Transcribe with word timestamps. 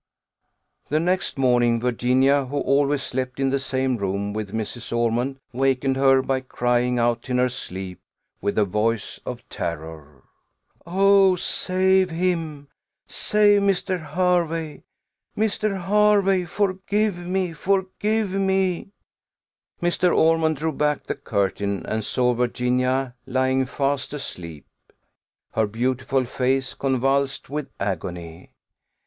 The 0.87 0.99
next 0.99 1.37
morning 1.37 1.79
Virginia, 1.79 2.45
who 2.45 2.57
always 2.61 3.03
slept 3.03 3.39
in 3.39 3.51
the 3.51 3.59
same 3.59 3.97
room 3.97 4.33
with 4.33 4.51
Mrs. 4.51 4.91
Ormond, 4.91 5.39
wakened 5.53 5.95
her, 5.95 6.23
by 6.23 6.39
crying 6.39 6.97
out 6.97 7.29
in 7.29 7.37
her 7.37 7.49
sleep, 7.49 7.99
with 8.41 8.57
a 8.57 8.65
voice 8.65 9.19
of 9.27 9.47
terror, 9.47 10.23
"Oh, 10.87 11.35
save 11.35 12.09
him! 12.09 12.69
save 13.05 13.61
Mr. 13.61 14.01
Hervey! 14.15 14.81
Mr. 15.37 15.83
Hervey! 15.83 16.45
forgive 16.45 17.19
me! 17.19 17.53
forgive 17.53 18.31
me!" 18.31 18.89
Mrs. 19.83 20.15
Ormond 20.17 20.57
drew 20.57 20.71
back 20.71 21.03
the 21.03 21.13
curtain, 21.13 21.85
and 21.85 22.03
saw 22.03 22.33
Virginia 22.33 23.13
lying 23.27 23.67
fast 23.67 24.15
asleep; 24.15 24.65
her 25.51 25.67
beautiful 25.67 26.25
face 26.25 26.73
convulsed 26.73 27.51
with 27.51 27.69
agony. 27.79 28.49